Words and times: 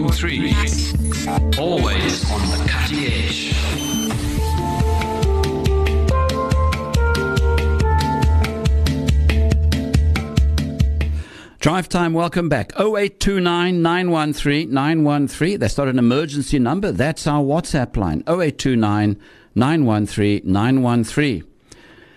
101.3. 0.00 1.58
Always 1.58 2.30
on 2.30 2.40
the 2.40 2.68
cutting 2.68 3.04
edge. 3.04 3.54
Drive 11.58 11.90
time, 11.90 12.14
welcome 12.14 12.48
back. 12.48 12.72
0829 12.78 13.82
913 13.82 14.72
913. 14.72 15.58
That's 15.58 15.76
not 15.76 15.88
an 15.88 15.98
emergency 15.98 16.58
number. 16.58 16.90
That's 16.90 17.26
our 17.26 17.42
WhatsApp 17.42 17.98
line. 17.98 18.20
0829 18.26 19.20
913 19.54 20.40
913. 20.44 21.44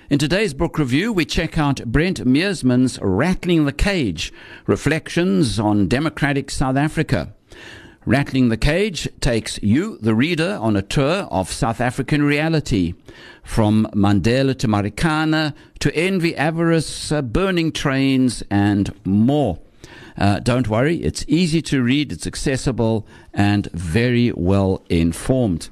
In 0.09 0.19
today's 0.19 0.53
book 0.53 0.77
review, 0.77 1.11
we 1.11 1.25
check 1.25 1.57
out 1.57 1.83
Brent 1.85 2.25
Meersman's 2.25 2.99
Rattling 3.01 3.65
the 3.65 3.73
Cage 3.73 4.31
Reflections 4.67 5.59
on 5.59 5.89
Democratic 5.89 6.49
South 6.49 6.77
Africa. 6.77 7.33
Rattling 8.05 8.49
the 8.49 8.57
Cage 8.57 9.07
takes 9.21 9.61
you, 9.63 9.97
the 9.99 10.13
reader, 10.13 10.57
on 10.59 10.75
a 10.75 10.81
tour 10.81 11.25
of 11.31 11.49
South 11.49 11.79
African 11.79 12.23
reality. 12.23 12.95
From 13.43 13.87
Mandela 13.93 14.57
to 14.59 14.67
Marikana 14.67 15.53
to 15.79 15.95
envy, 15.95 16.35
avarice, 16.35 17.13
uh, 17.13 17.21
burning 17.21 17.71
trains, 17.71 18.43
and 18.49 18.93
more. 19.05 19.59
Uh, 20.17 20.39
don't 20.39 20.67
worry, 20.67 20.97
it's 20.97 21.23
easy 21.29 21.61
to 21.61 21.81
read, 21.81 22.11
it's 22.11 22.27
accessible, 22.27 23.07
and 23.33 23.71
very 23.71 24.33
well 24.33 24.83
informed. 24.89 25.69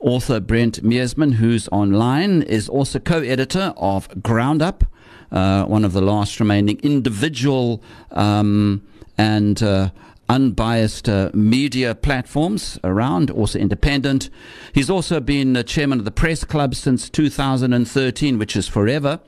Author 0.00 0.40
Brent 0.40 0.82
Meersman, 0.82 1.34
who's 1.34 1.68
online, 1.68 2.42
is 2.42 2.68
also 2.68 2.98
co 2.98 3.20
editor 3.20 3.72
of 3.76 4.22
Ground 4.22 4.62
Up, 4.62 4.84
uh, 5.30 5.64
one 5.64 5.84
of 5.84 5.92
the 5.92 6.02
last 6.02 6.40
remaining 6.40 6.80
individual 6.82 7.82
um, 8.10 8.82
and 9.16 9.62
uh, 9.62 9.90
unbiased 10.28 11.08
uh, 11.08 11.30
media 11.32 11.94
platforms 11.94 12.78
around, 12.84 13.30
also 13.30 13.58
independent. 13.58 14.28
He's 14.72 14.90
also 14.90 15.20
been 15.20 15.56
uh, 15.56 15.62
chairman 15.62 15.98
of 15.98 16.04
the 16.04 16.10
Press 16.10 16.44
Club 16.44 16.74
since 16.74 17.08
2013, 17.08 18.38
which 18.38 18.56
is 18.56 18.68
forever. 18.68 19.20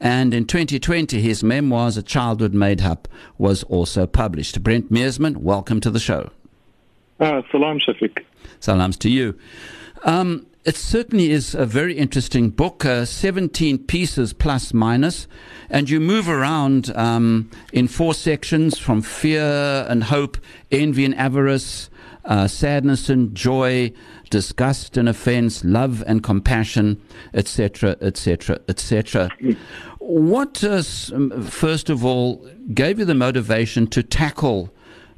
And 0.00 0.34
in 0.34 0.46
2020, 0.46 1.20
his 1.20 1.42
memoirs, 1.42 1.96
A 1.96 2.02
Childhood 2.02 2.54
Made 2.54 2.82
Up, 2.82 3.08
was 3.36 3.62
also 3.64 4.06
published. 4.06 4.62
Brent 4.62 4.90
Meersman, 4.92 5.38
welcome 5.38 5.80
to 5.80 5.90
the 5.90 6.00
show. 6.00 6.30
Uh, 7.20 7.42
salam, 7.50 7.78
Shafiq. 7.78 8.24
Salams 8.60 8.96
to 8.98 9.10
you. 9.10 9.38
Um, 10.04 10.46
it 10.64 10.76
certainly 10.76 11.30
is 11.30 11.54
a 11.54 11.64
very 11.64 11.94
interesting 11.96 12.50
book, 12.50 12.84
uh, 12.84 13.04
17 13.04 13.78
pieces 13.78 14.32
plus 14.32 14.74
minus, 14.74 15.26
and 15.70 15.88
you 15.88 16.00
move 16.00 16.28
around 16.28 16.94
um, 16.96 17.50
in 17.72 17.88
four 17.88 18.12
sections 18.12 18.78
from 18.78 19.00
fear 19.00 19.86
and 19.88 20.04
hope, 20.04 20.36
envy 20.70 21.04
and 21.04 21.14
avarice, 21.16 21.88
uh, 22.24 22.46
sadness 22.46 23.08
and 23.08 23.34
joy, 23.34 23.92
disgust 24.30 24.96
and 24.96 25.08
offense, 25.08 25.64
love 25.64 26.04
and 26.06 26.22
compassion, 26.22 27.00
etc., 27.32 27.96
etc., 28.00 28.60
etc. 28.68 29.30
What, 29.98 30.62
uh, 30.62 30.82
first 30.82 31.88
of 31.88 32.04
all, 32.04 32.46
gave 32.74 32.98
you 32.98 33.04
the 33.04 33.14
motivation 33.14 33.86
to 33.88 34.02
tackle 34.02 34.72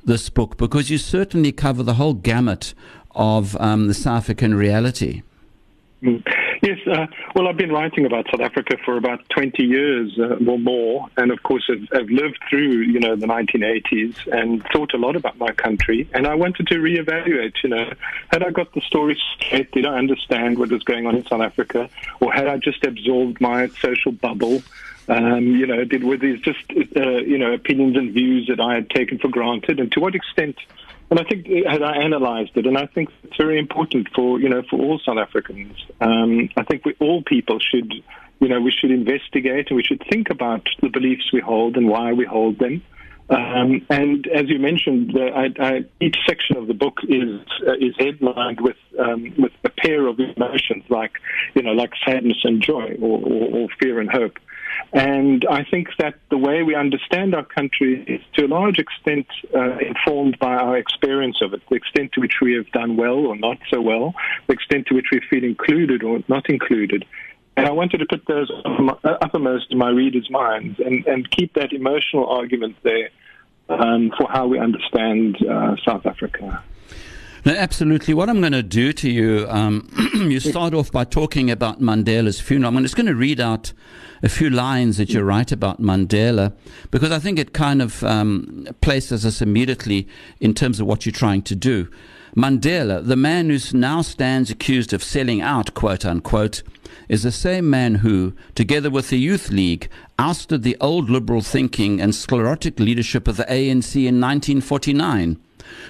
this 0.05 0.29
book? 0.31 0.57
Because 0.57 0.91
you 0.91 0.99
certainly 0.99 1.51
cover 1.51 1.83
the 1.83 1.95
whole 1.95 2.15
gamut 2.15 2.75
of 3.13 3.57
um, 3.61 3.89
the 3.89 3.95
South 3.95 4.19
African 4.19 4.55
reality. 4.55 5.23
Mm. 6.03 6.23
Yes, 6.63 6.79
uh, 6.87 7.07
well, 7.35 7.47
I've 7.47 7.59
been 7.59 7.73
writing 7.73 8.07
about 8.07 8.27
South 8.31 8.41
Africa 8.41 8.79
for 8.85 8.97
about 8.97 9.21
20 9.31 9.63
years 9.63 10.19
uh, 10.19 10.37
or 10.47 10.59
more, 10.59 11.09
and 11.19 11.31
of 11.31 11.43
course, 11.43 11.69
I've, 11.71 11.89
I've, 11.93 12.09
lived 12.09 12.39
through, 12.49 12.83
you 12.83 13.01
know, 13.01 13.17
the 13.17 13.27
1980s 13.27 14.27
and 14.33 14.63
thought 14.73 14.95
a 14.95 14.97
lot 14.97 15.15
about 15.15 15.37
my 15.39 15.53
country. 15.53 16.09
And 16.15 16.27
I 16.27 16.35
wanted 16.35 16.69
to 16.69 16.77
reevaluate, 16.77 17.63
you 17.63 17.69
know, 17.69 17.93
had 18.31 18.43
I 18.43 18.51
got 18.51 18.73
the 18.73 18.81
story 18.81 19.21
straight? 19.37 19.73
Did 19.73 19.85
I 19.85 19.99
understand 19.99 20.59
what 20.59 20.71
was 20.71 20.83
going 20.85 21.07
on 21.07 21.17
in 21.17 21.27
South 21.27 21.43
Africa, 21.43 21.91
or 22.21 22.33
had 22.33 22.47
I 22.47 22.57
just 22.57 22.83
absorbed 22.85 23.41
my 23.41 23.69
social 23.69 24.13
bubble? 24.13 24.63
Um, 25.09 25.57
you 25.57 25.67
know, 25.67 25.85
did 25.85 26.05
were 26.05 26.17
these 26.17 26.41
just, 26.41 26.65
uh, 26.97 27.19
you 27.19 27.37
know, 27.37 27.53
opinions 27.53 27.97
and 27.97 28.13
views 28.13 28.47
that 28.47 28.61
I 28.61 28.75
had 28.75 28.89
taken 28.89 29.19
for 29.19 29.29
granted, 29.29 29.81
and 29.81 29.93
to 29.93 30.01
what 30.01 30.15
extent? 30.15 30.57
And 31.11 31.19
I 31.19 31.25
think 31.25 31.47
had 31.67 31.83
I 31.83 32.03
analysed 32.03 32.53
it, 32.55 32.67
and 32.67 32.79
I 32.79 32.87
think 32.87 33.09
it's 33.25 33.37
very 33.37 33.59
important 33.59 34.09
for 34.15 34.41
you 34.41 34.49
know 34.49 34.63
for 34.71 34.79
all 34.79 35.01
South 35.05 35.19
Africans. 35.19 35.77
Um, 36.01 36.49
I 36.57 36.63
think 36.63 36.85
we, 36.85 36.95
all 37.01 37.23
people 37.23 37.59
should, 37.59 37.93
you 38.39 38.49
know, 38.49 38.61
we 38.61 38.71
should 38.71 38.93
investigate 38.93 39.69
and 39.71 39.77
we 39.77 39.83
should 39.83 40.03
think 40.09 40.31
about 40.31 40.69
the 40.81 40.89
beliefs 40.89 41.33
we 41.33 41.41
hold 41.41 41.77
and 41.77 41.89
why 41.89 42.13
we 42.13 42.25
hold 42.25 42.61
them. 42.61 42.83
Um, 43.31 43.87
and 43.91 44.27
as 44.27 44.49
you 44.49 44.59
mentioned, 44.59 45.13
the, 45.15 45.29
I, 45.29 45.65
I, 45.65 45.85
each 46.01 46.17
section 46.29 46.57
of 46.57 46.67
the 46.67 46.75
book 46.75 46.99
is 47.09 47.41
uh, 47.67 47.75
is 47.75 47.95
headlined 47.97 48.61
with 48.61 48.77
um, 48.99 49.33
with 49.39 49.53
a 49.65 49.69
pair 49.69 50.07
of 50.09 50.19
emotions 50.19 50.85
like 50.89 51.13
you 51.55 51.63
know 51.63 51.73
like 51.73 51.93
sadness 52.05 52.39
and 52.43 52.61
joy, 52.61 52.97
or, 53.01 53.21
or, 53.21 53.49
or 53.55 53.69
fear 53.81 54.01
and 54.01 54.11
hope. 54.11 54.39
And 54.93 55.45
I 55.51 55.65
think 55.65 55.89
that 55.99 56.15
the 56.31 56.39
way 56.39 56.63
we 56.63 56.75
understand 56.75 57.35
our 57.35 57.45
country 57.45 58.03
is 58.07 58.21
to 58.35 58.47
a 58.47 58.49
large 58.49 58.79
extent 58.79 59.27
uh, 59.55 59.79
informed 59.79 60.39
by 60.39 60.55
our 60.55 60.77
experience 60.77 61.39
of 61.43 61.55
it, 61.55 61.63
the 61.69 61.77
extent 61.77 62.13
to 62.13 62.21
which 62.21 62.41
we 62.43 62.55
have 62.55 62.71
done 62.73 62.97
well 62.97 63.27
or 63.27 63.37
not 63.37 63.59
so 63.73 63.81
well, 63.81 64.15
the 64.47 64.53
extent 64.53 64.87
to 64.89 64.95
which 64.95 65.07
we 65.13 65.21
feel 65.31 65.45
included 65.45 66.03
or 66.03 66.23
not 66.29 66.49
included. 66.49 67.05
And 67.57 67.67
I 67.67 67.73
wanted 67.73 67.99
to 67.99 68.07
put 68.07 68.27
those 68.27 68.51
uppermost 69.05 69.67
in 69.71 69.79
my 69.79 69.91
readers' 69.91 70.31
minds 70.31 70.81
and, 70.81 71.07
and 71.07 71.31
keep 71.31 71.55
that 71.55 71.73
emotional 71.73 72.27
argument 72.27 72.77
there 72.83 73.11
um, 73.69 74.13
for 74.17 74.29
how 74.29 74.47
we 74.47 74.59
understand 74.59 75.37
uh, 75.47 75.77
South 75.85 76.07
Africa. 76.07 76.63
No, 77.45 77.55
absolutely. 77.55 78.13
What 78.13 78.29
I'm 78.29 78.41
going 78.41 78.53
to 78.53 78.63
do 78.63 78.93
to 78.93 79.11
you, 79.11 79.47
um, 79.49 79.89
you 80.15 80.41
start 80.41 80.75
off 80.75 80.93
by 80.93 81.05
talking 81.05 81.51
about 81.51 81.81
Mandela's 81.81 82.39
funeral. 82.39 82.77
I'm 82.77 82.83
just 82.83 82.97
going 82.97 83.07
to 83.07 83.15
read 83.15 83.41
out 83.41 83.73
a 84.23 84.29
few 84.29 84.51
lines 84.51 84.99
that 84.99 85.09
you 85.11 85.23
write 85.23 85.51
about 85.51 85.81
Mandela 85.81 86.53
because 86.91 87.11
I 87.11 87.19
think 87.19 87.39
it 87.39 87.55
kind 87.55 87.81
of 87.81 88.05
um, 88.05 88.69
places 88.83 89.25
us 89.25 89.41
immediately 89.41 90.07
in 90.39 90.53
terms 90.53 90.81
of 90.81 90.87
what 90.87 91.07
you're 91.07 91.15
trying 91.15 91.41
to 91.43 91.57
do. 91.57 91.89
Mandela, 92.37 93.05
the 93.05 93.17
man 93.17 93.49
who 93.49 93.59
now 93.73 94.03
stands 94.03 94.51
accused 94.51 94.93
of 94.93 95.03
selling 95.03 95.41
out, 95.41 95.73
quote 95.73 96.05
unquote, 96.05 96.63
is 97.09 97.23
the 97.23 97.33
same 97.33 97.71
man 97.71 97.97
who, 97.97 98.35
together 98.55 98.91
with 98.91 99.09
the 99.09 99.19
Youth 99.19 99.49
League, 99.51 99.89
ousted 100.19 100.63
the 100.63 100.77
old 100.79 101.09
liberal 101.09 101.41
thinking 101.41 102.01
and 102.03 102.15
sclerotic 102.15 102.79
leadership 102.79 103.27
of 103.27 103.39
the 103.39 103.45
ANC 103.45 103.97
in 103.97 104.21
1949 104.21 105.41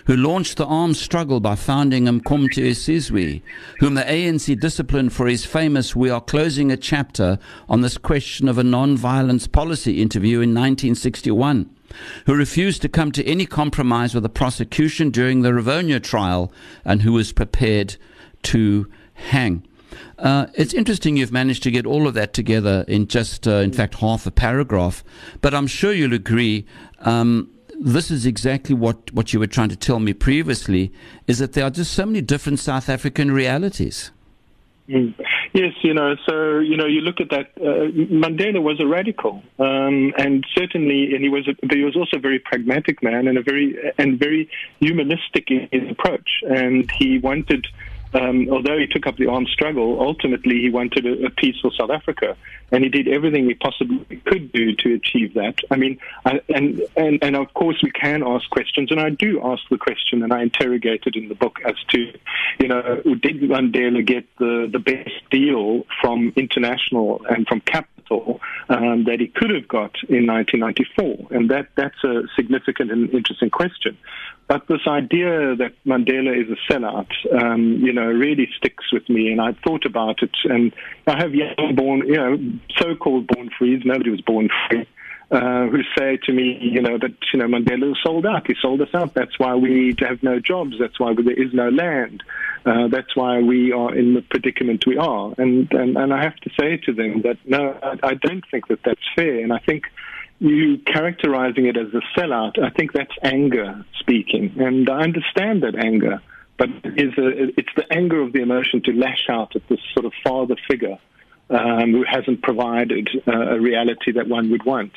who 0.06 0.16
launched 0.16 0.56
the 0.56 0.66
armed 0.66 0.96
struggle 0.96 1.40
by 1.40 1.54
founding 1.54 2.04
Umkhonto 2.04 2.62
weSizwe, 2.62 3.42
whom 3.78 3.94
the 3.94 4.02
ANC 4.02 4.58
disciplined 4.58 5.12
for 5.12 5.26
his 5.26 5.44
famous 5.44 5.94
We 5.94 6.10
Are 6.10 6.20
Closing 6.20 6.70
a 6.70 6.76
Chapter 6.76 7.38
on 7.68 7.80
this 7.80 7.98
question 7.98 8.48
of 8.48 8.58
a 8.58 8.64
non-violence 8.64 9.46
policy 9.46 10.00
interview 10.02 10.36
in 10.36 10.50
1961 10.50 11.70
who 12.26 12.34
refused 12.34 12.82
to 12.82 12.88
come 12.88 13.12
to 13.12 13.26
any 13.26 13.46
compromise 13.46 14.14
with 14.14 14.22
the 14.22 14.28
prosecution 14.28 15.10
during 15.10 15.42
the 15.42 15.50
Rivonia 15.50 16.02
trial 16.02 16.52
and 16.84 17.02
who 17.02 17.12
was 17.12 17.32
prepared 17.32 17.96
to 18.44 18.90
hang. 19.14 19.66
Uh, 20.18 20.46
it's 20.54 20.74
interesting 20.74 21.16
you've 21.16 21.32
managed 21.32 21.62
to 21.62 21.70
get 21.70 21.86
all 21.86 22.06
of 22.06 22.14
that 22.14 22.32
together 22.32 22.84
in 22.86 23.06
just, 23.06 23.48
uh, 23.48 23.56
in 23.56 23.72
fact, 23.72 23.94
half 23.96 24.26
a 24.26 24.30
paragraph. 24.30 25.02
But 25.40 25.54
I'm 25.54 25.66
sure 25.66 25.92
you'll 25.92 26.14
agree 26.14 26.66
um, 27.00 27.50
this 27.80 28.10
is 28.10 28.26
exactly 28.26 28.74
what, 28.74 29.12
what 29.12 29.32
you 29.32 29.40
were 29.40 29.46
trying 29.46 29.70
to 29.70 29.76
tell 29.76 29.98
me 29.98 30.12
previously, 30.12 30.92
is 31.26 31.38
that 31.38 31.54
there 31.54 31.64
are 31.64 31.70
just 31.70 31.92
so 31.92 32.06
many 32.06 32.20
different 32.20 32.58
South 32.58 32.88
African 32.88 33.30
realities. 33.30 34.10
Mm. 34.88 35.14
Yes, 35.52 35.72
you 35.82 35.94
know, 35.94 36.14
so, 36.28 36.58
you 36.58 36.76
know, 36.76 36.86
you 36.86 37.00
look 37.00 37.20
at 37.20 37.30
that, 37.30 37.50
uh, 37.56 37.90
Mandela 38.12 38.62
was 38.62 38.80
a 38.80 38.86
radical, 38.86 39.42
um, 39.58 40.12
and 40.16 40.46
certainly, 40.56 41.14
and 41.14 41.24
he 41.24 41.28
was, 41.28 41.48
a, 41.48 41.54
but 41.66 41.76
he 41.76 41.82
was 41.82 41.96
also 41.96 42.18
a 42.18 42.20
very 42.20 42.38
pragmatic 42.38 43.02
man 43.02 43.26
and 43.26 43.36
a 43.36 43.42
very, 43.42 43.76
and 43.98 44.18
very 44.18 44.48
humanistic 44.80 45.50
in 45.50 45.68
his 45.72 45.90
approach, 45.90 46.28
and 46.42 46.88
he 46.98 47.18
wanted 47.18 47.66
um, 48.12 48.48
although 48.50 48.78
he 48.78 48.86
took 48.86 49.06
up 49.06 49.16
the 49.16 49.26
armed 49.26 49.48
struggle, 49.48 50.00
ultimately 50.00 50.60
he 50.60 50.70
wanted 50.70 51.06
a, 51.06 51.26
a, 51.26 51.30
peaceful 51.30 51.70
South 51.70 51.90
Africa, 51.90 52.36
and 52.72 52.82
he 52.82 52.90
did 52.90 53.06
everything 53.06 53.46
he 53.46 53.54
possibly 53.54 54.16
could 54.24 54.50
do 54.52 54.74
to 54.76 54.94
achieve 54.94 55.34
that. 55.34 55.60
I 55.70 55.76
mean, 55.76 55.98
I, 56.24 56.40
and 56.48 56.82
and 56.96 57.18
and 57.22 57.36
of 57.36 57.54
course 57.54 57.80
we 57.82 57.90
can 57.92 58.22
ask 58.24 58.50
questions, 58.50 58.90
and 58.90 59.00
I 59.00 59.10
do 59.10 59.40
ask 59.44 59.62
the 59.70 59.78
question, 59.78 60.22
and 60.22 60.32
I 60.32 60.42
interrogate 60.42 61.04
it 61.06 61.14
in 61.14 61.28
the 61.28 61.36
book 61.36 61.60
as 61.64 61.76
to, 61.90 62.12
you 62.58 62.68
know, 62.68 63.00
did 63.04 63.40
Mandela 63.42 64.04
get 64.04 64.24
the 64.38 64.68
the 64.70 64.80
best 64.80 65.30
deal 65.30 65.86
from 66.00 66.32
international 66.36 67.24
and 67.28 67.46
from 67.46 67.60
capital 67.60 68.40
um, 68.68 69.04
that 69.04 69.20
he 69.20 69.28
could 69.28 69.50
have 69.50 69.68
got 69.68 69.94
in 70.08 70.26
1994, 70.26 71.28
and 71.30 71.50
that 71.50 71.68
that's 71.76 72.02
a 72.02 72.22
significant 72.34 72.90
and 72.90 73.10
interesting 73.10 73.50
question. 73.50 73.96
But 74.50 74.66
this 74.66 74.84
idea 74.88 75.54
that 75.54 75.74
Mandela 75.86 76.34
is 76.36 76.48
a 76.50 76.72
sellout, 76.72 77.12
um, 77.40 77.78
you 77.86 77.92
know, 77.92 78.06
really 78.06 78.48
sticks 78.56 78.92
with 78.92 79.08
me. 79.08 79.30
And 79.30 79.40
I 79.40 79.52
thought 79.64 79.86
about 79.86 80.24
it. 80.24 80.36
And 80.42 80.72
I 81.06 81.22
have 81.22 81.32
young 81.36 81.76
born, 81.76 81.98
you 82.04 82.16
know, 82.16 82.36
so-called 82.76 83.28
born 83.28 83.50
frees. 83.56 83.82
Nobody 83.84 84.10
was 84.10 84.20
born 84.22 84.48
free. 84.68 84.88
uh, 85.30 85.66
who 85.68 85.82
say 85.96 86.18
to 86.24 86.32
me, 86.32 86.58
you 86.60 86.82
know, 86.82 86.98
that 86.98 87.14
you 87.32 87.38
know 87.38 87.46
Mandela 87.46 87.94
sold 88.02 88.26
out. 88.26 88.46
He 88.46 88.54
sold 88.60 88.80
us 88.80 88.88
out. 88.94 89.14
That's 89.14 89.38
why 89.38 89.54
we 89.54 89.94
have 90.00 90.22
no 90.22 90.40
jobs. 90.40 90.74
That's 90.78 90.98
why 90.98 91.14
there 91.14 91.40
is 91.40 91.54
no 91.54 91.68
land. 91.68 92.22
Uh, 92.66 92.88
that's 92.88 93.14
why 93.14 93.40
we 93.40 93.72
are 93.72 93.94
in 93.94 94.14
the 94.14 94.22
predicament 94.22 94.86
we 94.86 94.96
are. 94.96 95.32
And, 95.38 95.72
and 95.72 95.96
and 95.96 96.12
I 96.12 96.22
have 96.24 96.36
to 96.36 96.50
say 96.58 96.78
to 96.78 96.92
them 96.92 97.22
that 97.22 97.38
no, 97.44 97.78
I, 97.82 98.08
I 98.08 98.14
don't 98.14 98.44
think 98.50 98.66
that 98.68 98.80
that's 98.84 99.00
fair. 99.14 99.38
And 99.38 99.52
I 99.52 99.58
think 99.58 99.84
you 100.40 100.78
characterizing 100.78 101.66
it 101.66 101.76
as 101.76 101.88
a 101.94 102.00
sellout, 102.18 102.58
I 102.58 102.70
think 102.70 102.92
that's 102.92 103.14
anger 103.22 103.84
speaking, 103.98 104.54
and 104.58 104.88
I 104.88 105.02
understand 105.02 105.62
that 105.62 105.76
anger. 105.76 106.20
But 106.56 106.68
it's, 106.84 107.16
a, 107.16 107.58
it's 107.58 107.70
the 107.76 107.90
anger 107.90 108.20
of 108.20 108.32
the 108.32 108.40
emotion 108.40 108.82
to 108.82 108.92
lash 108.92 109.26
out 109.30 109.56
at 109.56 109.66
this 109.68 109.80
sort 109.94 110.04
of 110.04 110.12
father 110.22 110.56
figure 110.68 110.98
um, 111.48 111.92
who 111.92 112.04
hasn't 112.04 112.42
provided 112.42 113.08
uh, 113.26 113.54
a 113.54 113.60
reality 113.60 114.12
that 114.12 114.28
one 114.28 114.50
would 114.50 114.64
want. 114.64 114.92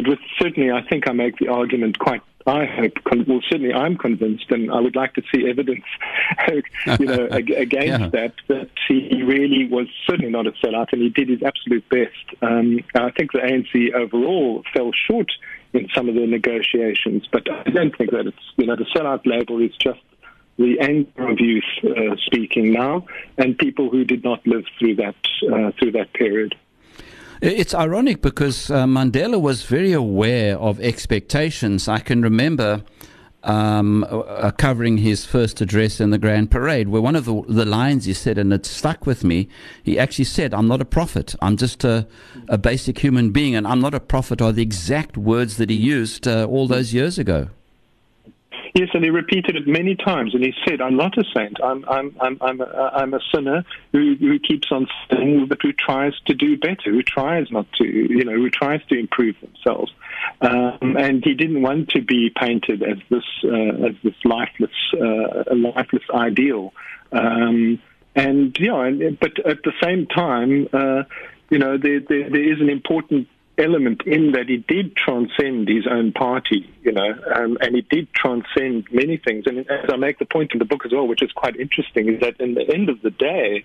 But 0.00 0.08
with, 0.08 0.18
certainly, 0.38 0.70
I 0.70 0.80
think 0.88 1.06
I 1.06 1.12
make 1.12 1.36
the 1.36 1.48
argument 1.48 1.98
quite. 1.98 2.22
I 2.46 2.64
hope, 2.64 2.92
well, 3.28 3.42
certainly, 3.50 3.74
I'm 3.74 3.98
convinced, 3.98 4.50
and 4.50 4.72
I 4.72 4.80
would 4.80 4.96
like 4.96 5.12
to 5.14 5.22
see 5.32 5.46
evidence, 5.46 5.84
you 6.98 7.04
know, 7.04 7.26
against 7.30 7.86
yeah. 7.86 8.08
that. 8.08 8.32
That 8.48 8.70
he 8.88 9.22
really 9.22 9.68
was 9.68 9.88
certainly 10.06 10.30
not 10.30 10.46
a 10.46 10.52
sellout, 10.52 10.94
and 10.94 11.02
he 11.02 11.10
did 11.10 11.28
his 11.28 11.42
absolute 11.42 11.86
best. 11.90 12.40
Um, 12.40 12.80
I 12.94 13.10
think 13.10 13.32
the 13.32 13.40
ANC 13.40 13.92
overall 13.92 14.64
fell 14.74 14.90
short 14.92 15.30
in 15.74 15.86
some 15.94 16.08
of 16.08 16.14
the 16.14 16.26
negotiations, 16.26 17.28
but 17.30 17.50
I 17.50 17.68
don't 17.68 17.94
think 17.94 18.12
that 18.12 18.26
it's 18.26 18.52
you 18.56 18.64
know 18.64 18.76
the 18.76 18.86
sellout 18.96 19.26
label 19.26 19.60
is 19.60 19.76
just 19.76 20.00
the 20.56 20.80
anger 20.80 21.28
of 21.28 21.40
youth 21.40 21.64
uh, 21.84 22.16
speaking 22.24 22.72
now, 22.72 23.04
and 23.36 23.58
people 23.58 23.90
who 23.90 24.04
did 24.04 24.24
not 24.24 24.46
live 24.46 24.64
through 24.78 24.96
that 24.96 25.16
uh, 25.52 25.72
through 25.78 25.92
that 25.92 26.14
period. 26.14 26.54
It's 27.42 27.74
ironic 27.74 28.20
because 28.20 28.70
uh, 28.70 28.84
Mandela 28.84 29.40
was 29.40 29.62
very 29.62 29.92
aware 29.92 30.58
of 30.58 30.78
expectations. 30.78 31.88
I 31.88 31.98
can 32.00 32.20
remember 32.20 32.82
um, 33.44 34.04
uh, 34.10 34.50
covering 34.50 34.98
his 34.98 35.24
first 35.24 35.62
address 35.62 36.00
in 36.00 36.10
the 36.10 36.18
Grand 36.18 36.50
Parade, 36.50 36.90
where 36.90 37.00
one 37.00 37.16
of 37.16 37.24
the, 37.24 37.42
the 37.48 37.64
lines 37.64 38.04
he 38.04 38.12
said, 38.12 38.36
and 38.36 38.52
it 38.52 38.66
stuck 38.66 39.06
with 39.06 39.24
me, 39.24 39.48
he 39.82 39.98
actually 39.98 40.26
said, 40.26 40.52
I'm 40.52 40.68
not 40.68 40.82
a 40.82 40.84
prophet. 40.84 41.34
I'm 41.40 41.56
just 41.56 41.82
a, 41.82 42.06
a 42.50 42.58
basic 42.58 42.98
human 42.98 43.30
being, 43.30 43.54
and 43.54 43.66
I'm 43.66 43.80
not 43.80 43.94
a 43.94 44.00
prophet, 44.00 44.42
are 44.42 44.52
the 44.52 44.60
exact 44.60 45.16
words 45.16 45.56
that 45.56 45.70
he 45.70 45.76
used 45.76 46.28
uh, 46.28 46.44
all 46.44 46.68
those 46.68 46.92
years 46.92 47.18
ago. 47.18 47.48
Yes, 48.74 48.88
and 48.94 49.02
he 49.02 49.10
repeated 49.10 49.56
it 49.56 49.66
many 49.66 49.96
times, 49.96 50.34
and 50.34 50.44
he 50.44 50.54
said, 50.66 50.80
"I'm 50.80 50.96
not 50.96 51.18
a 51.18 51.24
saint. 51.34 51.58
I'm 51.62 51.84
I'm 51.88 52.14
I'm 52.20 52.38
I'm 52.40 52.60
a, 52.60 52.90
I'm 52.94 53.14
a 53.14 53.20
sinner 53.34 53.64
who, 53.92 54.14
who 54.18 54.38
keeps 54.38 54.68
on 54.70 54.86
sinning, 55.08 55.46
but 55.46 55.58
who 55.60 55.72
tries 55.72 56.12
to 56.26 56.34
do 56.34 56.56
better, 56.56 56.90
who 56.90 57.02
tries 57.02 57.50
not 57.50 57.66
to, 57.78 57.84
you 57.84 58.24
know, 58.24 58.34
who 58.34 58.48
tries 58.48 58.80
to 58.86 58.98
improve 58.98 59.36
themselves." 59.40 59.92
Um, 60.40 60.96
and 60.96 61.24
he 61.24 61.34
didn't 61.34 61.62
want 61.62 61.88
to 61.90 62.02
be 62.02 62.30
painted 62.30 62.82
as 62.82 62.98
this 63.08 63.24
uh, 63.44 63.86
as 63.88 63.94
this 64.04 64.14
lifeless 64.24 64.70
uh, 64.94 65.54
lifeless 65.54 66.04
ideal. 66.14 66.72
Um, 67.12 67.80
and 68.14 68.56
yeah, 68.58 68.84
and, 68.84 69.18
but 69.18 69.38
at 69.46 69.62
the 69.64 69.72
same 69.82 70.06
time, 70.06 70.68
uh, 70.72 71.02
you 71.50 71.58
know, 71.58 71.76
there, 71.76 72.00
there, 72.00 72.30
there 72.30 72.52
is 72.52 72.60
an 72.60 72.70
important 72.70 73.28
element 73.60 74.02
in 74.06 74.32
that 74.32 74.48
he 74.48 74.56
did 74.56 74.96
transcend 74.96 75.68
his 75.68 75.86
own 75.86 76.12
party, 76.12 76.68
you 76.82 76.92
know, 76.92 77.14
um, 77.34 77.58
and 77.60 77.74
he 77.74 77.82
did 77.82 78.12
transcend 78.14 78.86
many 78.90 79.16
things. 79.16 79.44
And 79.46 79.58
as 79.70 79.90
I 79.90 79.96
make 79.96 80.18
the 80.18 80.24
point 80.24 80.52
in 80.52 80.58
the 80.58 80.64
book 80.64 80.84
as 80.86 80.92
well, 80.92 81.06
which 81.06 81.22
is 81.22 81.32
quite 81.32 81.56
interesting, 81.56 82.08
is 82.08 82.20
that 82.20 82.40
in 82.40 82.54
the 82.54 82.68
end 82.72 82.88
of 82.88 83.00
the 83.02 83.10
day, 83.10 83.64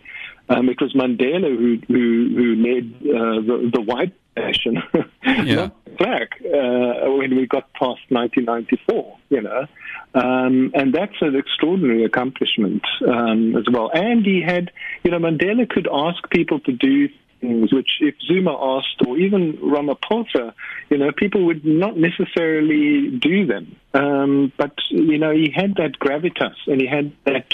um, 0.49 0.69
it 0.69 0.79
was 0.79 0.93
Mandela 0.93 1.49
who 1.49 1.79
who, 1.87 2.35
who 2.35 2.55
led 2.55 2.93
uh, 3.03 3.41
the, 3.41 3.71
the 3.73 3.81
white 3.81 4.13
nation, 4.37 4.83
yeah. 5.23 5.69
black, 5.97 6.39
uh, 6.41 7.09
when 7.11 7.35
we 7.35 7.47
got 7.47 7.71
past 7.73 8.01
1994, 8.09 9.17
you 9.29 9.41
know. 9.41 9.65
Um, 10.13 10.71
and 10.73 10.93
that's 10.93 11.15
an 11.21 11.35
extraordinary 11.35 12.05
accomplishment 12.05 12.83
um, 13.07 13.55
as 13.57 13.65
well. 13.71 13.91
And 13.93 14.25
he 14.25 14.41
had, 14.41 14.71
you 15.03 15.11
know, 15.11 15.19
Mandela 15.19 15.69
could 15.69 15.87
ask 15.91 16.29
people 16.29 16.59
to 16.61 16.71
do 16.71 17.09
things 17.41 17.73
which 17.73 17.89
if 17.99 18.15
Zuma 18.27 18.77
asked 18.77 19.01
or 19.07 19.17
even 19.17 19.53
Ramaphosa, 19.57 20.53
you 20.89 20.97
know, 20.97 21.11
people 21.11 21.45
would 21.45 21.65
not 21.65 21.97
necessarily 21.97 23.09
do 23.09 23.45
them. 23.45 23.75
Um, 23.95 24.51
but 24.57 24.73
you 24.89 25.17
know, 25.17 25.31
he 25.31 25.53
had 25.55 25.75
that 25.75 25.99
gravitas 25.99 26.55
and 26.67 26.81
he 26.81 26.87
had 26.87 27.13
that 27.25 27.45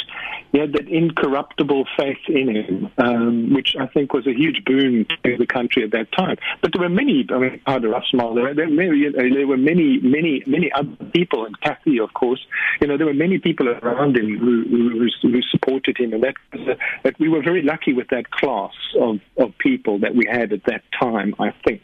he 0.51 0.59
had 0.59 0.73
that 0.73 0.87
incorruptible 0.87 1.85
faith 1.97 2.17
in 2.27 2.55
him, 2.55 2.89
um, 2.97 3.53
which 3.53 3.75
I 3.79 3.85
think 3.87 4.11
was 4.11 4.27
a 4.27 4.33
huge 4.33 4.65
boon 4.65 5.05
to 5.23 5.37
the 5.37 5.45
country 5.45 5.83
at 5.83 5.91
that 5.91 6.11
time. 6.11 6.37
But 6.61 6.73
there 6.73 6.81
were 6.81 6.89
many, 6.89 7.25
I 7.29 7.37
mean, 7.37 7.61
Pada 7.65 7.85
Rusmal, 7.85 8.35
there, 8.35 8.53
there, 8.53 9.29
there 9.29 9.47
were 9.47 9.55
many, 9.55 9.99
many, 10.01 10.43
many 10.45 10.69
other 10.73 10.93
people, 11.13 11.45
and 11.45 11.57
Kathy, 11.61 11.99
of 11.99 12.13
course. 12.13 12.45
You 12.81 12.87
know, 12.87 12.97
there 12.97 13.07
were 13.07 13.13
many 13.13 13.37
people 13.37 13.69
around 13.69 14.17
him 14.17 14.37
who, 14.37 14.65
who, 14.67 15.09
who 15.21 15.41
supported 15.43 15.97
him, 15.97 16.11
and 16.11 16.23
that, 16.23 16.35
a, 16.53 16.77
that 17.03 17.17
we 17.17 17.29
were 17.29 17.41
very 17.41 17.61
lucky 17.61 17.93
with 17.93 18.09
that 18.09 18.31
class 18.31 18.73
of, 18.99 19.19
of 19.37 19.57
people 19.59 19.99
that 19.99 20.15
we 20.15 20.25
had 20.29 20.51
at 20.51 20.65
that 20.65 20.83
time, 20.99 21.33
I 21.39 21.53
think. 21.65 21.81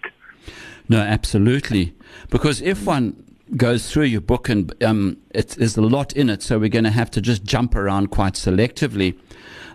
No, 0.90 1.00
absolutely. 1.00 1.94
Because 2.30 2.62
if 2.62 2.86
one 2.86 3.24
goes 3.56 3.92
through 3.92 4.06
your 4.06 4.22
book, 4.22 4.50
and 4.50 4.74
um, 4.84 5.18
it, 5.32 5.50
there's 5.50 5.78
a 5.78 5.82
lot 5.82 6.14
in 6.14 6.30
it, 6.30 6.44
so 6.44 6.60
we're 6.60 6.70
going 6.70 6.84
to 6.84 6.92
have 6.92 7.10
to 7.12 7.22
just 7.22 7.44
jump 7.44 7.76
around 7.76 8.12
quite 8.12 8.34
selectively. 8.34 9.18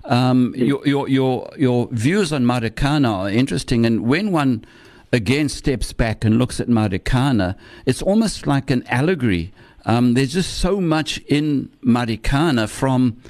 Um, 0.04 0.52
your, 0.56 0.86
your, 0.86 1.08
your, 1.08 1.50
your 1.56 1.88
views 1.90 2.32
on 2.32 2.44
Marikana 2.44 3.08
are 3.08 3.30
interesting, 3.30 3.86
and 3.86 4.02
when 4.02 4.32
one 4.32 4.64
again 5.12 5.48
steps 5.48 5.92
back 5.92 6.24
and 6.24 6.38
looks 6.38 6.60
at 6.60 6.68
Marikana, 6.68 7.56
it's 7.86 8.02
almost 8.02 8.46
like 8.46 8.70
an 8.70 8.84
allegory. 8.88 9.52
Um, 9.84 10.14
there's 10.14 10.32
just 10.32 10.58
so 10.58 10.80
much 10.80 11.18
in 11.26 11.70
Marikana 11.84 12.68
from 12.68 13.20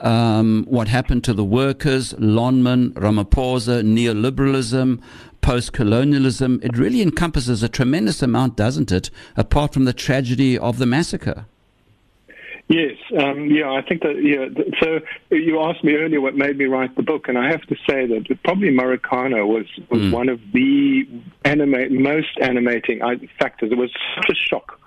um, 0.00 0.64
what 0.68 0.88
happened 0.88 1.24
to 1.24 1.34
the 1.34 1.44
workers, 1.44 2.12
Lonmin, 2.14 2.92
Ramaphosa, 2.92 3.82
neoliberalism, 3.82 5.00
post 5.40 5.72
colonialism, 5.72 6.60
it 6.62 6.76
really 6.76 7.02
encompasses 7.02 7.62
a 7.62 7.68
tremendous 7.68 8.22
amount, 8.22 8.56
doesn't 8.56 8.92
it, 8.92 9.10
apart 9.36 9.72
from 9.72 9.84
the 9.84 9.92
tragedy 9.92 10.58
of 10.58 10.78
the 10.78 10.86
massacre? 10.86 11.46
Yes, 12.68 12.96
um, 13.18 13.46
yeah, 13.46 13.70
I 13.70 13.80
think 13.80 14.02
that, 14.02 14.22
yeah. 14.22 14.46
So 14.80 15.00
you 15.30 15.58
asked 15.60 15.82
me 15.82 15.94
earlier 15.94 16.20
what 16.20 16.36
made 16.36 16.58
me 16.58 16.66
write 16.66 16.94
the 16.96 17.02
book, 17.02 17.26
and 17.26 17.38
I 17.38 17.50
have 17.50 17.62
to 17.62 17.76
say 17.88 18.06
that 18.06 18.42
probably 18.44 18.68
Marikana 18.68 19.46
was, 19.46 19.64
was 19.90 20.02
mm. 20.02 20.12
one 20.12 20.28
of 20.28 20.38
the 20.52 21.08
animate, 21.46 21.92
most 21.92 22.38
animating 22.42 23.00
factors. 23.38 23.72
It 23.72 23.78
was 23.78 23.90
such 24.16 24.28
a 24.30 24.34
shock 24.34 24.78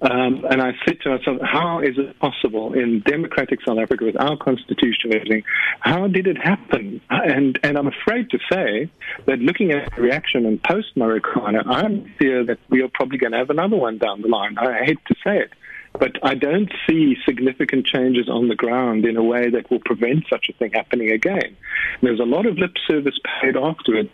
um, 0.00 0.44
and 0.48 0.62
I 0.62 0.72
said 0.84 1.00
to 1.02 1.10
myself, 1.10 1.38
how 1.42 1.80
is 1.80 1.98
it 1.98 2.18
possible 2.20 2.72
in 2.72 3.00
democratic 3.00 3.58
South 3.66 3.78
Africa 3.78 4.04
with 4.04 4.20
our 4.20 4.36
constitution 4.36 5.10
and 5.10 5.14
everything? 5.14 5.42
How 5.80 6.06
did 6.06 6.28
it 6.28 6.38
happen? 6.38 7.00
And 7.10 7.58
and 7.64 7.76
I'm 7.76 7.88
afraid 7.88 8.30
to 8.30 8.38
say 8.50 8.90
that 9.26 9.40
looking 9.40 9.72
at 9.72 9.94
the 9.96 10.02
reaction 10.02 10.46
and 10.46 10.62
post 10.62 10.94
Marikana, 10.96 11.66
I'm 11.66 12.12
fear 12.18 12.44
that 12.44 12.58
we 12.68 12.82
are 12.82 12.88
probably 12.88 13.18
going 13.18 13.32
to 13.32 13.38
have 13.38 13.50
another 13.50 13.76
one 13.76 13.98
down 13.98 14.22
the 14.22 14.28
line. 14.28 14.56
I 14.56 14.84
hate 14.84 15.04
to 15.06 15.14
say 15.24 15.38
it. 15.38 15.52
But 15.98 16.12
I 16.22 16.34
don't 16.34 16.70
see 16.86 17.16
significant 17.24 17.86
changes 17.86 18.28
on 18.28 18.48
the 18.48 18.54
ground 18.54 19.04
in 19.04 19.16
a 19.16 19.24
way 19.24 19.50
that 19.50 19.68
will 19.70 19.80
prevent 19.84 20.26
such 20.30 20.48
a 20.48 20.52
thing 20.52 20.70
happening 20.74 21.10
again. 21.10 21.56
There's 22.02 22.20
a 22.20 22.24
lot 22.24 22.46
of 22.46 22.56
lip 22.56 22.74
service 22.86 23.18
paid 23.40 23.56
after 23.56 23.96
it, 23.96 24.10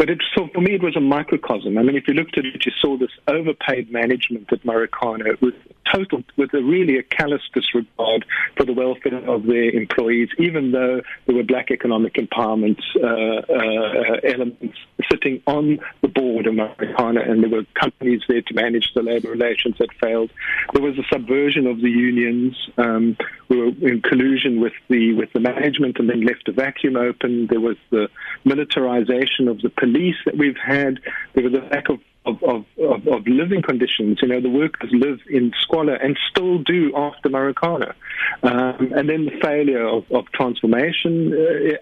but 0.00 0.08
it, 0.08 0.22
so 0.34 0.48
for 0.54 0.62
me, 0.62 0.76
it 0.76 0.82
was 0.82 0.96
a 0.96 1.00
microcosm. 1.00 1.76
I 1.76 1.82
mean, 1.82 1.94
if 1.94 2.08
you 2.08 2.14
looked 2.14 2.38
at 2.38 2.46
it, 2.46 2.64
you 2.64 2.72
saw 2.80 2.96
this 2.96 3.10
overpaid 3.28 3.92
management 3.92 4.50
at 4.50 4.62
Marikana 4.62 5.38
with 5.42 5.52
total, 5.92 6.22
with 6.38 6.54
a 6.54 6.62
really 6.62 6.96
a 6.96 7.02
callous 7.02 7.42
disregard 7.52 8.24
for 8.56 8.64
the 8.64 8.72
welfare 8.72 9.18
of 9.28 9.44
their 9.44 9.70
employees, 9.70 10.30
even 10.38 10.72
though 10.72 11.02
there 11.26 11.36
were 11.36 11.42
black 11.42 11.70
economic 11.70 12.14
empowerment 12.14 12.80
uh, 12.96 13.42
uh, 13.52 14.20
elements 14.24 14.78
sitting 15.10 15.42
on 15.46 15.80
the 16.00 16.08
board 16.08 16.46
of 16.46 16.54
Marikana, 16.54 17.28
and 17.28 17.42
there 17.42 17.50
were 17.50 17.66
companies 17.74 18.22
there 18.26 18.40
to 18.40 18.54
manage 18.54 18.94
the 18.94 19.02
labor 19.02 19.30
relations 19.30 19.76
that 19.80 19.92
failed. 20.00 20.30
There 20.72 20.82
was 20.82 20.98
a 20.98 21.04
subversion 21.12 21.66
of 21.66 21.82
the 21.82 21.90
unions. 21.90 22.56
Um, 22.78 23.18
were 23.56 23.88
in 23.88 24.00
collusion 24.02 24.60
with 24.60 24.72
the 24.88 25.12
with 25.14 25.32
the 25.32 25.40
management, 25.40 25.98
and 25.98 26.08
then 26.08 26.22
left 26.22 26.48
a 26.48 26.52
vacuum 26.52 26.96
open. 26.96 27.46
There 27.48 27.60
was 27.60 27.76
the 27.90 28.08
militarization 28.44 29.48
of 29.48 29.60
the 29.60 29.70
police 29.70 30.16
that 30.24 30.36
we've 30.36 30.56
had. 30.56 31.00
There 31.34 31.44
was 31.44 31.54
a 31.54 31.64
lack 31.74 31.88
of 31.88 31.98
of, 32.26 32.42
of, 32.42 32.64
of, 32.78 33.06
of, 33.06 33.26
living 33.26 33.62
conditions. 33.62 34.18
You 34.20 34.28
know, 34.28 34.40
the 34.40 34.50
workers 34.50 34.90
live 34.92 35.20
in 35.30 35.52
squalor 35.62 35.94
and 35.94 36.18
still 36.30 36.58
do 36.58 36.94
after 36.94 37.30
Marikana. 37.30 37.94
Um, 38.42 38.92
and 38.94 39.08
then 39.08 39.24
the 39.24 39.38
failure 39.42 39.86
of, 39.86 40.04
of 40.10 40.26
transformation 40.32 41.32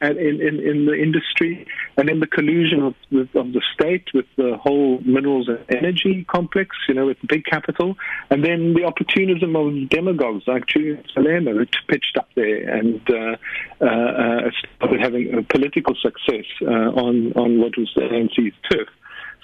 uh, 0.00 0.06
in, 0.06 0.40
in, 0.40 0.60
in, 0.60 0.86
the 0.86 0.94
industry, 0.94 1.66
and 1.96 2.08
then 2.08 2.20
the 2.20 2.26
collusion 2.26 2.82
of, 2.82 2.94
of 3.34 3.52
the 3.52 3.62
state 3.74 4.08
with 4.14 4.26
the 4.36 4.56
whole 4.62 5.00
minerals 5.00 5.48
and 5.48 5.58
energy 5.70 6.24
complex, 6.30 6.76
you 6.88 6.94
know, 6.94 7.06
with 7.06 7.16
big 7.28 7.44
capital, 7.44 7.96
and 8.30 8.44
then 8.44 8.74
the 8.74 8.84
opportunism 8.84 9.56
of 9.56 9.88
demagogues 9.88 10.44
like 10.46 10.66
Julius 10.66 11.04
Malema 11.16 11.52
who 11.52 11.66
pitched 11.88 12.16
up 12.16 12.28
there 12.36 12.68
and 12.76 13.00
uh, 13.10 13.36
uh, 13.80 13.86
uh, 13.86 14.50
started 14.76 15.00
having 15.00 15.44
political 15.46 15.94
success 15.96 16.44
uh, 16.62 16.66
on, 16.66 17.32
on 17.32 17.60
what 17.60 17.76
was 17.76 17.90
the 17.96 18.02
ANC's 18.02 18.54
turf. 18.70 18.88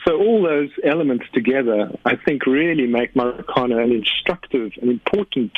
So 0.07 0.17
all 0.19 0.43
those 0.43 0.71
elements 0.85 1.25
together, 1.33 1.91
I 2.05 2.17
think, 2.17 2.47
really 2.47 2.87
make 2.87 3.15
Marikana 3.15 3.83
an 3.83 3.93
instructive 3.93 4.73
and 4.81 4.91
important 4.91 5.53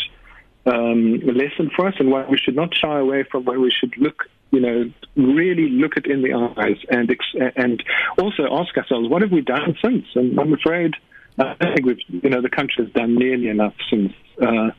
um, 0.67 1.21
lesson 1.21 1.71
for 1.75 1.89
us, 1.89 1.95
and 1.99 2.11
why 2.11 2.27
we 2.29 2.39
should 2.39 2.57
not 2.57 2.75
shy 2.75 2.99
away 2.99 3.25
from 3.25 3.45
where 3.45 3.59
we 3.59 3.71
should 3.71 3.97
look. 3.99 4.25
You 4.53 4.61
know, 4.61 4.91
really 5.17 5.69
look 5.69 5.97
it 5.97 6.07
in 6.07 6.23
the 6.23 6.33
eyes, 6.35 6.77
and 6.89 7.15
and 7.57 7.83
also 8.19 8.47
ask 8.53 8.77
ourselves, 8.79 9.09
what 9.09 9.23
have 9.23 9.33
we 9.33 9.41
done 9.41 9.77
since? 9.85 10.07
And 10.15 10.39
I'm 10.39 10.53
afraid, 10.53 10.95
I 11.39 11.55
think 11.75 11.85
we've, 11.85 11.99
you 12.09 12.31
know, 12.31 12.41
the 12.41 12.49
country 12.49 12.85
has 12.85 12.93
done 12.93 13.17
nearly 13.17 13.49
enough 13.49 13.75
since 13.91 14.13
uh. 14.41 14.71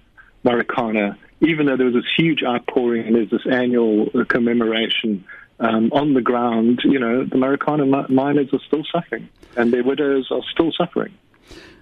Even 1.42 1.66
though 1.66 1.76
there 1.76 1.86
was 1.88 1.96
this 1.96 2.12
huge 2.16 2.42
outpouring 2.42 3.06
and 3.06 3.16
there's 3.16 3.30
this 3.30 3.46
annual 3.52 4.10
commemoration 4.30 5.26
um, 5.60 5.92
on 5.92 6.14
the 6.14 6.22
ground, 6.22 6.82
you 6.84 7.00
know, 7.00 7.24
the 7.24 7.36
Marikana 7.36 8.10
miners 8.10 8.50
are 8.54 8.60
still 8.68 8.84
suffering, 8.92 9.30
and 9.56 9.72
their 9.72 9.84
widows 9.84 10.28
are 10.32 10.42
still 10.52 10.72
suffering. 10.78 11.14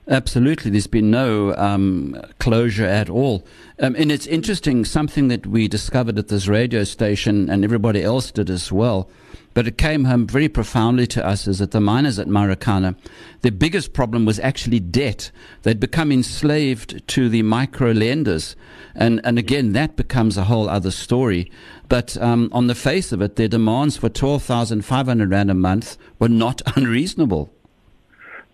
Absolutely. 0.08 0.70
There's 0.70 0.86
been 0.86 1.10
no 1.10 1.56
um, 1.56 2.22
closure 2.40 2.86
at 2.86 3.10
all. 3.10 3.46
Um, 3.80 3.96
and 3.96 4.12
it's 4.12 4.28
interesting, 4.28 4.86
something 4.86 5.30
that 5.30 5.48
we 5.48 5.68
discovered 5.68 6.20
at 6.20 6.28
this 6.28 6.48
radio 6.48 6.84
station, 6.84 7.50
and 7.50 7.64
everybody 7.64 8.04
else 8.04 8.32
did 8.32 8.52
as 8.52 8.72
well, 8.72 9.10
but 9.56 9.68
it 9.68 9.78
came 9.78 10.04
home 10.04 10.28
very 10.28 10.50
profoundly 10.50 11.08
to 11.08 11.26
us 11.26 11.48
is 11.48 11.60
that 11.60 11.72
the 11.72 11.80
miners 11.80 12.20
at 12.20 12.28
Marikana, 12.28 12.96
their 13.42 13.54
biggest 13.54 13.94
problem 13.94 14.26
was 14.26 14.38
actually 14.42 14.82
debt. 14.82 15.32
They'd 15.64 15.80
become 15.80 16.12
enslaved 16.12 17.08
to 17.08 17.30
the 17.30 17.42
micro 17.42 17.92
lenders. 17.92 18.58
And, 18.94 19.22
and 19.24 19.40
again, 19.40 19.72
that 19.72 19.96
becomes 19.96 20.38
a 20.38 20.44
whole 20.44 20.70
other 20.70 20.92
story. 20.92 21.50
But 21.88 22.18
um, 22.18 22.50
on 22.52 22.68
the 22.68 22.76
face 22.76 23.14
of 23.14 23.22
it, 23.22 23.38
their 23.38 23.48
demands 23.48 23.96
for 23.96 24.10
12,500 24.10 25.32
Rand 25.32 25.50
a 25.50 25.54
month 25.54 25.98
were 26.20 26.30
not 26.30 26.62
unreasonable. 26.76 27.55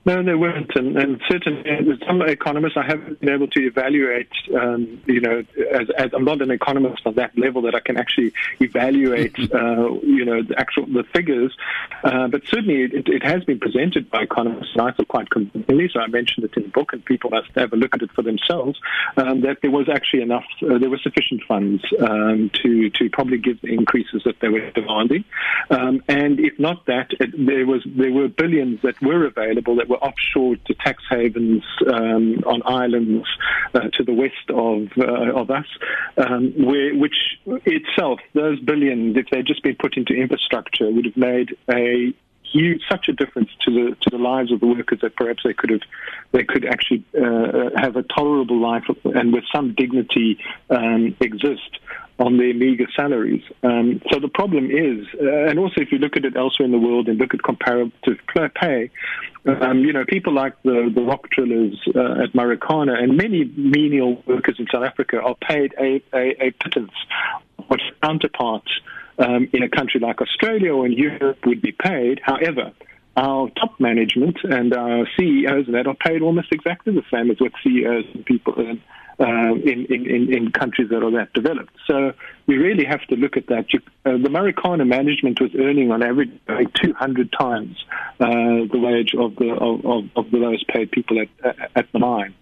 No, 0.04 0.24
they 0.24 0.34
weren't, 0.34 0.76
and, 0.76 0.98
and 0.98 1.22
certainly 1.30 2.00
some 2.08 2.24
economists 2.24 2.76
I 2.76 2.84
haven't 2.84 3.20
been 3.20 3.30
able 3.30 3.48
to 3.50 3.68
evaluate. 3.68 4.32
Um, 4.60 5.00
you 5.06 5.22
know, 5.22 5.44
as, 5.72 5.90
as, 5.96 6.12
I'm 6.14 6.26
not 6.26 6.42
an 6.42 6.50
economist 6.50 7.04
on 7.06 7.14
that 7.16 7.38
level 7.38 7.62
that 7.64 7.76
I 7.76 7.82
can 7.82 7.98
actually 7.98 8.34
evaluate. 8.60 9.36
Uh, 9.52 10.00
you 10.02 10.24
know, 10.24 10.42
the 10.42 10.58
actual 10.58 10.86
the 10.86 11.04
figures, 11.14 11.56
uh, 12.04 12.28
but 12.28 12.42
certainly 12.48 12.84
it, 12.84 13.08
it, 13.08 13.24
has 13.24 13.44
been 13.44 13.60
presented 13.60 14.10
by 14.10 14.22
economists, 14.22 14.72
and 14.74 14.82
I 14.82 14.92
feel 14.94 15.06
quite 15.06 15.30
convincingly. 15.30 15.90
So 15.92 16.00
I 16.00 16.08
mentioned 16.08 16.46
it 16.46 16.56
in 16.56 16.64
the 16.64 16.70
book, 16.70 16.94
and 16.94 17.04
people 17.04 17.30
must 17.30 17.50
have 17.56 17.74
a 17.74 17.76
look 17.76 17.94
at 17.94 18.02
it 18.02 18.12
for 18.12 18.22
themselves. 18.22 18.80
Um, 19.18 19.42
that 19.42 19.58
there 19.62 19.72
was 19.72 19.90
actually 19.90 20.22
enough, 20.22 20.46
uh, 20.64 20.78
there 20.78 20.90
were 20.90 21.00
sufficient 21.00 21.44
funds 21.48 21.84
um, 22.00 22.50
to 22.64 22.90
to 22.92 23.10
probably 23.10 23.40
give 23.40 23.62
the 23.62 23.74
increases 23.74 24.22
that 24.26 24.40
they 24.40 24.48
were 24.48 24.72
demanding, 24.72 25.26
um, 25.70 26.02
and 26.08 26.40
if 26.40 26.58
not 26.58 26.86
that, 26.86 27.12
it, 27.20 27.32
there 27.46 27.66
was 27.66 27.82
there 27.86 28.14
were 28.14 28.30
billions 28.30 28.82
that 28.84 29.00
were 29.02 29.26
available 29.26 29.76
that 29.76 29.90
were 29.92 29.98
offshore 29.98 30.56
to 30.56 30.74
tax 30.74 31.04
havens 31.10 31.64
um, 31.94 32.44
on 32.46 32.62
islands 32.66 33.28
uh, 33.74 33.90
to 33.94 34.04
the 34.04 34.14
west 34.14 34.48
of 34.50 34.88
uh, 34.98 35.40
of 35.40 35.52
us, 35.52 35.66
um, 36.18 36.54
where, 36.58 36.96
which 36.96 37.38
itself, 37.66 38.20
those 38.34 38.60
billions, 38.62 39.18
if 39.18 39.28
they'd 39.32 39.46
just 39.46 39.64
been 39.64 39.76
put 39.76 39.98
into 39.98 40.14
infrastructure, 40.14 40.90
would 40.90 41.06
have 41.06 41.18
made 41.18 41.56
a 41.70 42.14
huge, 42.52 42.82
such 42.90 43.08
a 43.08 43.14
difference 43.14 43.50
to 43.66 43.72
the 43.72 43.96
to 44.02 44.10
the 44.10 44.18
lives 44.18 44.52
of 44.52 44.60
the 44.60 44.68
workers 44.68 45.00
that 45.02 45.16
perhaps 45.16 45.44
they 45.44 45.54
could 45.54 45.70
have 45.70 45.82
they 46.32 46.44
could 46.44 46.66
actually 46.66 47.04
uh, 47.16 47.70
have 47.76 47.96
a 47.96 48.04
tolerable 48.04 48.60
life 48.60 48.84
and 49.06 49.34
with 49.34 49.44
some 49.54 49.74
dignity 49.74 50.38
um, 50.70 51.16
exist 51.20 51.80
on 52.20 52.38
their 52.38 52.54
meager 52.54 52.88
salaries. 52.96 53.44
Um, 53.64 54.02
so 54.12 54.20
the 54.20 54.28
problem 54.28 54.70
is, 54.70 55.08
uh, 55.20 55.50
and 55.50 55.58
also 55.58 55.82
if 55.82 55.92
you 55.92 55.98
look 55.98 56.16
at 56.16 56.24
it 56.24 56.36
elsewhere 56.36 56.66
in 56.66 56.72
the 56.72 56.80
world 56.80 57.08
and 57.08 57.18
look 57.18 57.34
at 57.34 57.42
comparative 57.42 58.20
pay, 58.56 58.92
um, 59.46 59.80
you 59.80 59.92
know, 59.92 60.06
people 60.06 60.34
like 60.34 60.62
the, 60.64 60.92
the 60.94 61.02
rock 61.02 61.30
drillers 61.30 61.80
uh, 61.96 62.24
at 62.24 62.34
Marikana 62.34 63.02
and 63.02 63.18
many 63.18 63.46
menial 63.56 64.22
workers 64.28 64.56
in 64.60 64.68
South 64.72 64.84
Africa 64.84 65.20
are 65.20 65.36
paid 65.36 65.74
a, 65.80 66.02
a, 66.14 66.48
a 66.48 66.52
pittance, 66.52 66.94
what 67.68 67.80
counterparts 68.04 68.72
um, 69.20 69.50
in 69.54 69.64
a 69.64 69.70
country 69.70 70.00
like 70.00 70.22
Australia 70.22 70.74
or 70.74 70.86
in 70.86 70.94
Europe 70.94 71.40
would 71.46 71.62
be 71.62 71.72
paid. 71.72 72.20
However, 72.24 72.72
our 73.18 73.50
top 73.50 73.80
management 73.80 74.38
and 74.44 74.74
our 74.74 75.08
CEOs 75.18 75.66
and 75.68 75.76
that 75.76 75.88
are 75.88 75.96
paid 75.96 76.22
almost 76.22 76.48
exactly 76.52 76.94
the 76.94 77.04
same 77.12 77.30
as 77.30 77.40
what 77.40 77.52
CEOs 77.64 78.06
and 78.14 78.26
people 78.26 78.54
earn 78.58 78.82
uh, 79.20 79.54
in, 79.54 79.86
in, 79.90 80.34
in 80.34 80.52
countries 80.52 80.90
that 80.90 81.04
are 81.04 81.12
that 81.12 81.32
developed. 81.34 81.74
So 81.86 82.14
we 82.48 82.58
really 82.58 82.86
have 82.86 83.02
to 83.08 83.16
look 83.16 83.38
at 83.38 83.48
that. 83.48 83.66
Uh, 84.06 84.12
the 84.14 84.30
Marikana 84.30 84.88
management 84.88 85.40
was 85.40 85.52
earning 85.60 85.92
on 85.92 86.02
average 86.02 86.32
like 86.48 86.74
200 86.74 87.32
times 87.38 87.78
uh, 88.20 88.28
the 88.72 88.80
wage 88.80 89.14
of 89.14 89.36
the 89.36 89.52
of, 89.52 89.86
of, 89.86 90.10
of 90.16 90.32
the 90.32 90.38
lowest 90.38 90.68
paid 90.70 90.92
people 90.92 91.22
at, 91.22 91.70
at 91.76 91.92
the 91.92 92.00
mine. 92.00 92.34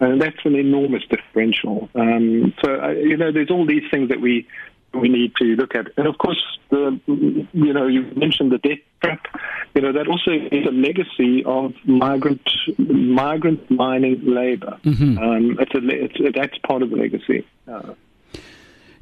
And 0.00 0.20
that's 0.20 0.44
an 0.44 0.56
enormous 0.56 1.02
differential. 1.08 1.88
Um, 1.94 2.52
so, 2.64 2.80
uh, 2.80 2.88
you 2.88 3.16
know, 3.16 3.30
there's 3.30 3.50
all 3.50 3.64
these 3.64 3.84
things 3.92 4.08
that 4.08 4.20
we 4.20 4.48
we 4.94 5.08
need 5.08 5.34
to 5.36 5.44
look 5.56 5.74
at. 5.74 5.88
And 5.96 6.06
of 6.06 6.18
course, 6.18 6.42
the, 6.70 7.00
you 7.06 7.72
know, 7.72 7.86
you 7.86 8.02
mentioned 8.16 8.52
the 8.52 8.58
debt 8.58 8.78
trap. 9.02 9.26
You 9.74 9.82
know, 9.82 9.92
that 9.92 10.06
also 10.08 10.30
is 10.30 10.66
a 10.66 10.70
legacy 10.70 11.44
of 11.44 11.74
migrant 11.84 12.48
migrant 12.78 13.70
mining 13.70 14.22
labor. 14.24 14.78
Mm-hmm. 14.84 15.18
Um, 15.18 15.58
it's 15.60 15.74
a, 15.74 15.80
it's, 15.88 16.36
that's 16.36 16.58
part 16.58 16.82
of 16.82 16.90
the 16.90 16.96
legacy. 16.96 17.46
Uh, 17.66 17.94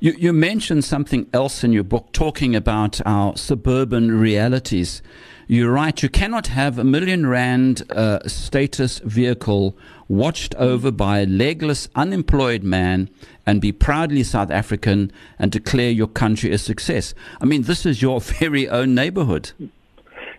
you, 0.00 0.14
you 0.18 0.32
mentioned 0.32 0.84
something 0.84 1.28
else 1.32 1.62
in 1.62 1.72
your 1.72 1.84
book, 1.84 2.12
talking 2.12 2.56
about 2.56 3.00
our 3.06 3.36
suburban 3.36 4.18
realities. 4.18 5.00
You're 5.46 5.72
right. 5.72 6.02
You 6.02 6.08
cannot 6.08 6.48
have 6.48 6.78
a 6.78 6.84
million 6.84 7.26
rand 7.26 7.82
uh, 7.90 8.26
status 8.28 9.00
vehicle 9.00 9.76
watched 10.08 10.54
over 10.56 10.90
by 10.90 11.20
a 11.20 11.26
legless, 11.26 11.88
unemployed 11.94 12.62
man 12.62 13.08
and 13.46 13.60
be 13.60 13.72
proudly 13.72 14.22
South 14.22 14.50
African 14.50 15.10
and 15.38 15.50
declare 15.50 15.90
your 15.90 16.06
country 16.06 16.52
a 16.52 16.58
success. 16.58 17.14
I 17.40 17.44
mean, 17.44 17.62
this 17.62 17.84
is 17.84 18.02
your 18.02 18.20
very 18.40 18.68
own 18.68 18.94
neighborhood. 18.94 19.52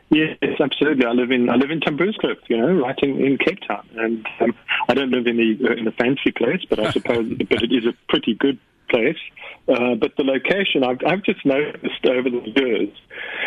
Yes, 0.10 0.38
absolutely. 0.60 1.06
I 1.06 1.12
live 1.12 1.32
in 1.32 1.50
I 1.50 1.56
live 1.56 1.72
in 1.72 1.80
Tamboerskloof, 1.80 2.38
you 2.48 2.56
know, 2.56 2.72
right 2.72 2.98
in, 3.02 3.20
in 3.20 3.38
Cape 3.40 3.60
Town, 3.68 3.88
and 3.96 4.24
um, 4.42 4.54
I 4.88 4.94
don't 4.94 5.10
live 5.10 5.26
in 5.26 5.38
the 5.38 5.74
in 5.74 5.88
a 5.88 5.92
fancy 5.92 6.32
place, 6.32 6.62
but 6.70 6.80
I 6.80 6.92
suppose 6.98 7.34
but 7.50 7.64
it 7.64 7.72
is 7.72 7.86
a 7.86 7.94
pretty 8.10 8.36
good 8.36 8.60
place. 8.90 9.18
Uh, 9.68 9.96
but 9.96 10.16
the 10.18 10.24
location, 10.24 10.84
I've, 10.84 11.00
I've 11.06 11.24
just 11.24 11.46
noticed 11.46 12.06
over 12.06 12.30
the 12.30 12.52
years, 12.56 12.90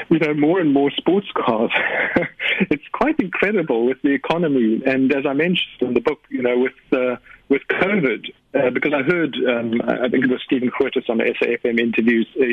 you 0.08 0.18
know, 0.18 0.32
more 0.34 0.60
and 0.60 0.72
more 0.72 0.90
sports 0.90 1.28
cars. 1.34 1.70
it's 2.70 2.86
quite 2.92 3.18
incredible 3.20 3.84
with 3.86 4.00
the 4.02 4.10
economy. 4.10 4.82
And 4.86 5.12
as 5.12 5.26
I 5.26 5.34
mentioned 5.34 5.80
in 5.80 5.94
the 5.94 6.00
book, 6.00 6.20
you 6.30 6.42
know, 6.42 6.58
with 6.58 6.72
uh, 6.92 7.16
with 7.48 7.62
COVID, 7.70 8.32
uh, 8.56 8.70
because 8.70 8.92
I 8.92 9.02
heard, 9.02 9.36
um, 9.48 9.80
I 9.86 10.08
think 10.08 10.24
it 10.24 10.30
was 10.30 10.40
Stephen 10.44 10.70
Curtis 10.70 11.04
on 11.08 11.18
the 11.18 11.24
SAFM 11.24 11.78
interviews, 11.78 12.26
uh, 12.36 12.44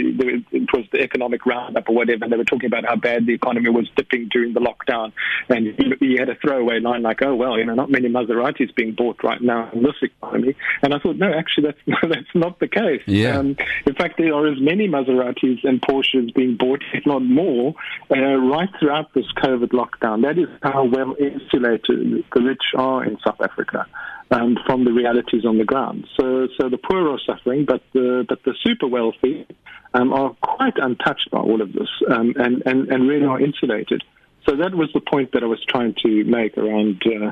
it 0.52 0.70
was 0.74 0.86
the 0.92 1.00
economic 1.00 1.46
roundup 1.46 1.88
or 1.88 1.96
whatever, 1.96 2.24
and 2.24 2.34
they 2.34 2.38
were 2.38 2.44
talking 2.44 2.68
about 2.68 2.86
how 2.86 2.96
bad 2.96 3.26
the 3.26 3.34
economy 3.34 3.70
was 3.70 3.90
dipping 3.96 4.30
during 4.30 4.54
the 4.54 4.60
lockdown. 4.60 5.14
And 5.50 5.68
he, 5.68 5.94
he 6.00 6.18
had 6.18 6.30
a 6.30 6.36
throwaway 6.36 6.80
line 6.80 7.04
like, 7.04 7.22
oh, 7.22 7.36
well, 7.36 7.58
you 7.58 7.66
know, 7.66 7.76
not 7.76 7.90
many 7.90 8.10
Maseratis 8.10 8.74
being 8.76 8.94
bought 8.94 9.24
right 9.24 9.42
now 9.42 9.70
in 9.72 9.84
this 9.84 9.96
economy. 10.02 10.56
And 10.82 10.94
I 10.94 11.00
thought, 11.00 11.18
no, 11.18 11.32
actually, 11.34 11.68
that's, 11.68 12.02
that's 12.10 12.36
not 12.36 12.60
the 12.60 12.68
case. 12.68 13.02
Yeah. 13.06 13.38
Um, 13.38 13.56
in 13.86 13.96
fact, 13.96 14.18
there 14.18 14.34
are 14.34 14.48
as 14.48 14.60
many 14.60 14.88
Maseratis 14.88 15.64
and 15.64 15.82
Porsches 15.82 16.34
being 16.34 16.58
bought, 16.58 16.84
if 16.94 17.06
not 17.06 17.24
more, 17.24 17.76
uh, 18.12 18.16
right 18.16 18.70
throughout 18.80 19.14
this 19.14 19.26
COVID 19.38 19.70
lockdown. 19.70 20.24
That 20.24 20.38
is 20.38 20.50
how 20.62 20.86
well 20.86 21.16
insulated 21.20 22.24
the 22.34 22.42
rich 22.42 22.64
are 22.76 23.04
in 23.04 23.18
South 23.26 23.42
Africa 23.42 23.86
um, 24.34 24.58
from 24.66 24.86
the 24.86 24.92
realities 24.92 25.46
on 25.46 25.58
the 25.58 25.64
ground. 25.64 25.93
So, 26.18 26.48
so 26.60 26.70
the 26.70 26.78
poor 26.78 27.10
are 27.10 27.20
suffering, 27.26 27.66
but 27.66 27.82
the 27.94 28.26
but 28.28 28.44
the 28.44 28.54
super 28.64 28.88
wealthy 28.88 29.48
um, 29.94 30.14
are 30.14 30.36
quite 30.42 30.78
untouched 30.78 31.30
by 31.32 31.40
all 31.40 31.62
of 31.62 31.74
this, 31.74 31.90
um, 32.10 32.34
and, 32.38 32.64
and 32.66 32.90
and 32.90 33.08
really 33.08 33.26
are 33.26 33.40
insulated. 33.40 34.04
So 34.48 34.56
that 34.58 34.76
was 34.76 34.90
the 34.94 35.00
point 35.00 35.32
that 35.34 35.44
I 35.44 35.46
was 35.46 35.64
trying 35.68 35.96
to 36.06 36.24
make 36.26 36.58
around, 36.58 37.02
uh, 37.06 37.32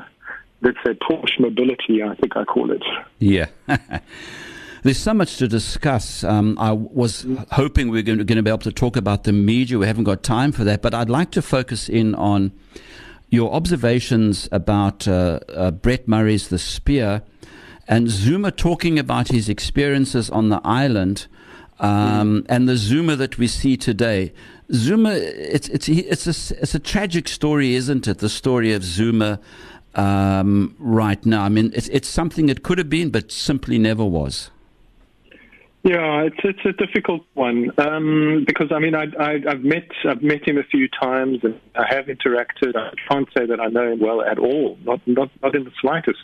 let's 0.62 0.78
say, 0.84 0.94
Porsche 0.94 1.40
mobility. 1.40 2.02
I 2.02 2.14
think 2.14 2.36
I 2.36 2.44
call 2.44 2.70
it. 2.70 2.82
Yeah. 3.18 3.46
There's 4.82 4.98
so 4.98 5.14
much 5.14 5.36
to 5.36 5.46
discuss. 5.46 6.24
Um, 6.24 6.56
I 6.58 6.72
was 6.72 7.24
hoping 7.52 7.88
we 7.88 8.00
are 8.00 8.02
going 8.02 8.26
to 8.26 8.42
be 8.42 8.50
able 8.50 8.58
to 8.58 8.72
talk 8.72 8.96
about 8.96 9.24
the 9.24 9.32
media. 9.32 9.78
We 9.78 9.86
haven't 9.86 10.04
got 10.04 10.24
time 10.24 10.50
for 10.50 10.64
that, 10.64 10.82
but 10.82 10.92
I'd 10.92 11.10
like 11.10 11.30
to 11.32 11.42
focus 11.42 11.88
in 11.88 12.16
on 12.16 12.50
your 13.30 13.52
observations 13.52 14.48
about 14.50 15.06
uh, 15.06 15.40
uh, 15.54 15.70
Brett 15.70 16.08
Murray's 16.08 16.48
The 16.48 16.58
Spear 16.58 17.22
and 17.88 18.08
Zuma 18.08 18.50
talking 18.50 18.98
about 18.98 19.28
his 19.28 19.48
experiences 19.48 20.30
on 20.30 20.48
the 20.48 20.60
island 20.64 21.26
um, 21.80 22.46
and 22.48 22.68
the 22.68 22.76
Zuma 22.76 23.16
that 23.16 23.38
we 23.38 23.46
see 23.46 23.76
today. 23.76 24.32
Zuma, 24.72 25.10
it's, 25.12 25.68
it's, 25.68 25.88
it's, 25.88 26.26
a, 26.26 26.62
it's 26.62 26.74
a 26.74 26.78
tragic 26.78 27.28
story, 27.28 27.74
isn't 27.74 28.06
it? 28.06 28.18
The 28.18 28.28
story 28.28 28.72
of 28.72 28.84
Zuma 28.84 29.40
um, 29.94 30.74
right 30.78 31.24
now. 31.26 31.42
I 31.42 31.48
mean, 31.48 31.72
it's, 31.74 31.88
it's 31.88 32.08
something 32.08 32.46
that 32.46 32.62
could 32.62 32.78
have 32.78 32.88
been, 32.88 33.10
but 33.10 33.32
simply 33.32 33.78
never 33.78 34.04
was. 34.04 34.50
Yeah, 35.84 36.22
it's 36.22 36.36
it's 36.44 36.64
a 36.64 36.72
difficult 36.72 37.22
one 37.34 37.72
um, 37.76 38.44
because 38.46 38.70
I 38.70 38.78
mean 38.78 38.94
I, 38.94 39.06
I, 39.18 39.42
I've 39.48 39.64
met 39.64 39.88
I've 40.08 40.22
met 40.22 40.46
him 40.46 40.56
a 40.56 40.62
few 40.62 40.86
times 40.86 41.40
and 41.42 41.58
I 41.74 41.92
have 41.92 42.06
interacted. 42.06 42.76
I 42.76 42.92
can't 43.10 43.28
say 43.36 43.46
that 43.46 43.58
I 43.58 43.66
know 43.66 43.90
him 43.90 43.98
well 43.98 44.22
at 44.22 44.38
all, 44.38 44.78
not 44.84 45.00
not 45.08 45.30
not 45.42 45.56
in 45.56 45.64
the 45.64 45.72
slightest. 45.80 46.20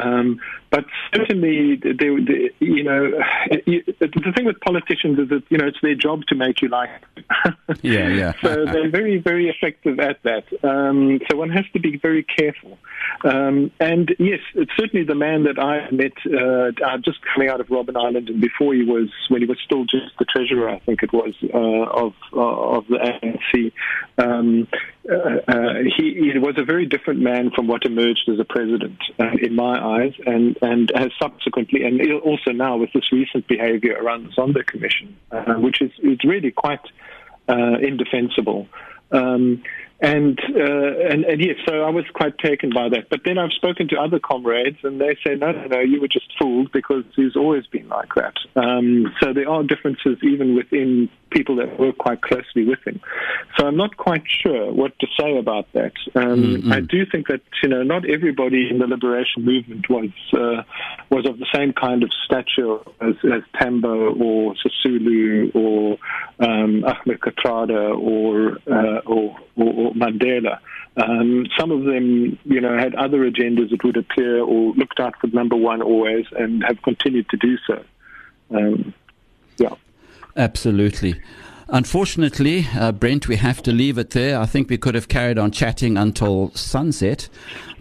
Um, 0.00 0.38
but 0.72 0.86
certainly, 1.14 1.76
they, 1.76 1.92
they, 1.92 2.50
you 2.58 2.82
know, 2.82 3.10
the 3.50 4.32
thing 4.34 4.46
with 4.46 4.58
politicians 4.60 5.18
is 5.18 5.28
that 5.28 5.42
you 5.50 5.58
know 5.58 5.66
it's 5.66 5.78
their 5.82 5.94
job 5.94 6.22
to 6.28 6.34
make 6.34 6.62
you 6.62 6.68
like. 6.68 6.90
yeah, 7.82 8.08
yeah. 8.08 8.32
so 8.42 8.64
they're 8.64 8.90
very 8.90 9.18
very 9.18 9.48
effective 9.48 10.00
at 10.00 10.22
that. 10.22 10.44
Um, 10.64 11.20
so 11.30 11.36
one 11.36 11.50
has 11.50 11.66
to 11.74 11.80
be 11.80 11.98
very 11.98 12.24
careful. 12.24 12.78
Um, 13.24 13.70
and 13.78 14.14
yes, 14.18 14.40
it's 14.54 14.72
certainly 14.76 15.04
the 15.04 15.14
man 15.14 15.44
that 15.44 15.58
I 15.58 15.90
met 15.90 16.12
uh, 16.26 16.98
just 17.04 17.18
coming 17.34 17.48
out 17.48 17.60
of 17.60 17.66
Robben 17.68 17.96
Island 17.96 18.22
and 18.28 18.40
before 18.40 18.74
he 18.74 18.82
was 18.82 19.08
when 19.28 19.42
he 19.42 19.46
was 19.46 19.58
still 19.64 19.84
just 19.84 20.16
the 20.18 20.24
treasurer, 20.24 20.68
I 20.68 20.78
think 20.80 21.02
it 21.02 21.12
was 21.12 21.34
uh, 21.54 21.58
of 21.58 22.14
uh, 22.32 22.76
of 22.76 22.86
the 22.88 22.98
ANC. 22.98 23.72
Um, 24.18 24.68
uh, 25.10 25.14
uh, 25.48 25.74
he, 25.96 26.30
he, 26.32 26.38
was 26.38 26.54
a 26.58 26.64
very 26.64 26.86
different 26.86 27.20
man 27.20 27.50
from 27.50 27.66
what 27.66 27.84
emerged 27.84 28.28
as 28.28 28.38
a 28.38 28.44
president, 28.44 28.98
uh, 29.18 29.32
in 29.40 29.54
my 29.54 30.02
eyes, 30.02 30.12
and 30.24 30.56
and 30.62 30.90
has 30.94 31.10
subsequently, 31.20 31.84
and 31.84 32.00
also 32.22 32.52
now 32.52 32.76
with 32.76 32.92
this 32.92 33.12
recent 33.12 33.46
behaviour 33.48 33.94
around 34.00 34.24
the 34.24 34.30
Zondo 34.30 34.64
Commission, 34.64 35.16
uh, 35.32 35.54
which 35.54 35.82
is 35.82 35.90
is 36.02 36.18
really 36.24 36.50
quite 36.50 36.80
indefensible. 37.48 38.68
Um, 39.10 39.62
and, 40.02 40.38
uh, 40.40 41.10
and 41.10 41.24
and 41.24 41.40
yes, 41.40 41.56
so 41.64 41.82
I 41.82 41.90
was 41.90 42.04
quite 42.12 42.36
taken 42.38 42.70
by 42.70 42.88
that. 42.88 43.08
But 43.08 43.20
then 43.24 43.38
I've 43.38 43.52
spoken 43.52 43.86
to 43.88 43.96
other 43.96 44.18
comrades, 44.18 44.78
and 44.82 45.00
they 45.00 45.16
say, 45.24 45.36
no, 45.36 45.52
no, 45.52 45.64
no, 45.66 45.78
you 45.78 46.00
were 46.00 46.08
just 46.08 46.26
fooled 46.40 46.72
because 46.72 47.04
he's 47.14 47.36
always 47.36 47.66
been 47.68 47.88
like 47.88 48.12
that. 48.16 48.34
Um, 48.56 49.14
so 49.20 49.32
there 49.32 49.48
are 49.48 49.62
differences 49.62 50.18
even 50.24 50.56
within 50.56 51.08
people 51.30 51.56
that 51.56 51.78
work 51.78 51.98
quite 51.98 52.20
closely 52.20 52.64
with 52.64 52.80
him. 52.84 53.00
So 53.56 53.66
I'm 53.66 53.76
not 53.76 53.96
quite 53.96 54.24
sure 54.26 54.72
what 54.72 54.98
to 54.98 55.06
say 55.18 55.38
about 55.38 55.72
that. 55.72 55.92
Um, 56.16 56.56
mm-hmm. 56.56 56.72
I 56.72 56.80
do 56.80 57.06
think 57.06 57.28
that 57.28 57.40
you 57.62 57.68
know 57.68 57.84
not 57.84 58.08
everybody 58.08 58.68
in 58.68 58.78
the 58.78 58.88
liberation 58.88 59.44
movement 59.44 59.88
was 59.88 60.10
uh, 60.32 60.64
was 61.10 61.26
of 61.28 61.38
the 61.38 61.46
same 61.54 61.72
kind 61.72 62.02
of 62.02 62.10
stature 62.24 62.78
as, 63.00 63.14
as 63.24 63.42
Tambo 63.60 64.14
or 64.14 64.54
Sisulu 64.54 65.54
or 65.54 65.98
um, 66.40 66.84
Ahmed 66.84 67.20
Kathrada 67.20 67.96
or, 67.98 68.58
uh, 68.70 69.00
or, 69.06 69.36
or, 69.56 69.72
or 69.72 69.91
Mandela. 69.94 70.58
Um, 70.96 71.46
some 71.58 71.70
of 71.70 71.84
them, 71.84 72.38
you 72.44 72.60
know, 72.60 72.76
had 72.76 72.94
other 72.94 73.18
agendas, 73.30 73.72
it 73.72 73.82
would 73.82 73.96
appear, 73.96 74.42
or 74.42 74.74
looked 74.74 75.00
out 75.00 75.14
for 75.20 75.28
number 75.28 75.56
one 75.56 75.80
always, 75.80 76.26
and 76.32 76.62
have 76.64 76.82
continued 76.82 77.28
to 77.30 77.36
do 77.36 77.56
so. 77.66 77.82
Um, 78.50 78.92
yeah. 79.56 79.74
Absolutely. 80.36 81.20
Unfortunately, 81.74 82.66
uh, 82.74 82.92
Brent, 82.92 83.28
we 83.28 83.36
have 83.36 83.62
to 83.62 83.72
leave 83.72 83.96
it 83.96 84.10
there. 84.10 84.38
I 84.38 84.44
think 84.44 84.68
we 84.68 84.76
could 84.76 84.94
have 84.94 85.08
carried 85.08 85.38
on 85.38 85.50
chatting 85.50 85.96
until 85.96 86.50
sunset, 86.50 87.30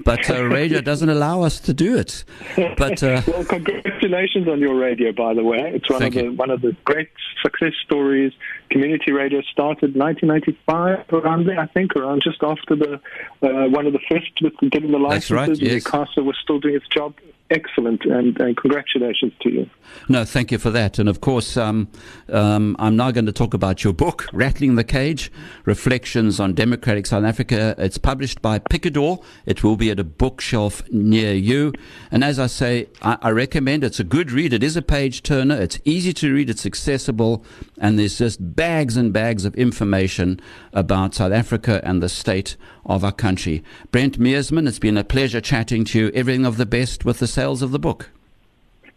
but 0.05 0.29
uh, 0.29 0.45
radio 0.45 0.79
doesn't 0.79 1.09
allow 1.09 1.41
us 1.41 1.59
to 1.59 1.73
do 1.73 1.97
it. 1.97 2.23
But 2.55 3.03
uh, 3.03 3.21
well, 3.27 3.43
congratulations 3.43 4.47
on 4.47 4.59
your 4.59 4.75
radio, 4.75 5.11
by 5.11 5.33
the 5.33 5.43
way. 5.43 5.73
It's 5.75 5.89
one 5.89 6.03
of 6.03 6.13
the 6.13 6.23
you. 6.23 6.31
one 6.31 6.49
of 6.49 6.61
the 6.61 6.73
great 6.85 7.09
success 7.43 7.73
stories. 7.83 8.31
Community 8.69 9.11
radio 9.11 9.41
started 9.41 9.93
1995 9.97 11.11
around 11.11 11.47
there, 11.47 11.59
I 11.59 11.67
think, 11.67 11.93
around 11.97 12.23
just 12.23 12.41
after 12.41 12.77
the 12.77 12.93
uh, 13.41 13.67
one 13.67 13.87
of 13.87 13.91
the 13.91 13.99
first 14.09 14.31
with 14.41 14.53
getting 14.71 14.91
the 14.91 14.99
licenses. 14.99 15.29
That's 15.29 15.49
right. 15.49 15.61
Yes. 15.61 15.83
ICASA 15.83 16.23
was 16.23 16.37
still 16.41 16.61
doing 16.61 16.75
its 16.75 16.87
job 16.87 17.13
excellent, 17.51 18.05
and, 18.05 18.39
and, 18.39 18.57
congratulations 18.57 19.33
to 19.41 19.51
you. 19.51 19.69
No, 20.07 20.23
thank 20.25 20.51
you 20.51 20.57
for 20.57 20.69
that. 20.71 20.97
And 20.97 21.09
of 21.09 21.21
course, 21.21 21.57
um, 21.57 21.89
um, 22.29 22.75
I'm 22.79 22.95
now 22.95 23.11
going 23.11 23.25
to 23.25 23.31
talk 23.31 23.53
about 23.53 23.83
your 23.83 23.93
book, 23.93 24.27
Rattling 24.31 24.75
the 24.75 24.83
Cage 24.83 25.31
Reflections 25.65 26.39
on 26.39 26.53
Democratic 26.53 27.05
South 27.05 27.23
Africa. 27.23 27.75
It's 27.77 27.97
published 27.97 28.41
by 28.41 28.59
Picador. 28.59 29.23
It 29.45 29.63
will 29.63 29.75
be 29.75 29.91
at 29.91 29.99
a 29.99 30.03
bookshelf 30.03 30.81
near 30.89 31.33
you. 31.33 31.73
And 32.09 32.23
as 32.23 32.39
I 32.39 32.47
say, 32.47 32.87
I, 33.01 33.17
I 33.21 33.29
recommend 33.31 33.83
it's 33.83 33.99
a 33.99 34.05
good 34.05 34.31
read. 34.31 34.53
It 34.53 34.63
is 34.63 34.77
a 34.77 34.81
page 34.81 35.21
turner, 35.21 35.59
it's 35.59 35.79
easy 35.85 36.13
to 36.13 36.33
read, 36.33 36.49
it's 36.49 36.65
accessible, 36.65 37.45
and 37.77 37.99
there's 37.99 38.17
just 38.17 38.55
bags 38.55 38.97
and 38.97 39.11
bags 39.11 39.45
of 39.45 39.55
information 39.55 40.39
about 40.73 41.15
South 41.15 41.33
Africa 41.33 41.81
and 41.83 42.01
the 42.01 42.09
state 42.09 42.55
of 42.85 43.03
our 43.03 43.11
country. 43.11 43.63
Brent 43.91 44.19
Meersman, 44.19 44.67
it's 44.67 44.79
been 44.79 44.97
a 44.97 45.03
pleasure 45.03 45.41
chatting 45.41 45.85
to 45.85 45.99
you. 45.99 46.11
Everything 46.13 46.45
of 46.45 46.57
the 46.57 46.65
best 46.65 47.05
with 47.05 47.19
the 47.19 47.27
sales 47.41 47.63
of 47.63 47.71
the 47.71 47.79
book. 47.79 48.11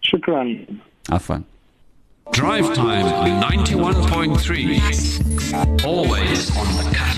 Shukran. 0.02 0.82
Have. 1.08 1.46
Drive 2.32 2.74
time 2.74 3.06
91.3. 3.40 5.84
Always 5.86 6.54
on 6.54 6.66
the 6.76 6.82
cutting 6.94 7.14